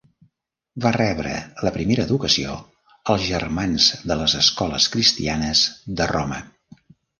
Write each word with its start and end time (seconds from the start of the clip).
Va 0.85 0.91
rebre 0.95 1.33
la 1.67 1.71
primera 1.75 2.05
educació 2.09 2.55
als 3.15 3.27
germans 3.27 3.91
de 4.13 4.19
les 4.23 4.37
Escoles 4.41 4.91
Cristianes 4.97 5.65
de 6.01 6.11
Roma. 6.17 6.45